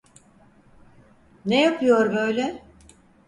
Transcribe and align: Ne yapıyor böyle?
Ne 1.45 1.61
yapıyor 1.61 2.13
böyle? 2.15 2.63